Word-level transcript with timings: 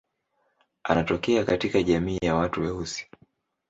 Anatokea 0.83 1.45
katika 1.45 1.83
jamii 1.83 2.19
ya 2.21 2.35
watu 2.35 2.61
weusi. 2.61 3.09